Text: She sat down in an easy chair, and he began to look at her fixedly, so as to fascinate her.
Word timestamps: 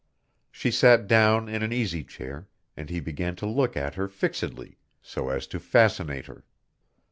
She 0.49 0.71
sat 0.71 1.05
down 1.05 1.47
in 1.47 1.61
an 1.61 1.71
easy 1.71 2.03
chair, 2.03 2.47
and 2.75 2.89
he 2.89 2.99
began 2.99 3.35
to 3.35 3.45
look 3.45 3.77
at 3.77 3.93
her 3.93 4.07
fixedly, 4.07 4.79
so 4.99 5.29
as 5.29 5.45
to 5.45 5.59
fascinate 5.59 6.25
her. 6.25 6.43